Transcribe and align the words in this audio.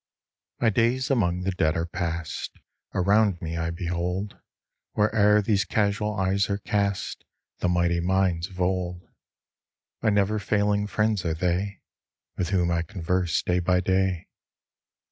My 0.59 0.71
days 0.71 1.11
among 1.11 1.41
the 1.41 1.51
Dead 1.51 1.77
are 1.77 1.85
past; 1.85 2.57
Around 2.91 3.39
me 3.39 3.55
I 3.55 3.69
behold, 3.69 4.35
Where'er 4.93 5.43
these 5.43 5.63
casual 5.63 6.15
eyes 6.15 6.49
are 6.49 6.57
cast, 6.57 7.23
The 7.59 7.69
mighty 7.69 7.99
minds 7.99 8.47
of 8.47 8.59
old: 8.59 9.07
My 10.01 10.09
never 10.09 10.39
failing 10.39 10.87
friends 10.87 11.23
are 11.23 11.35
they, 11.35 11.81
With 12.35 12.49
whom 12.49 12.71
I 12.71 12.81
converse 12.81 13.43
day 13.43 13.59
by 13.59 13.79
day. 13.79 14.27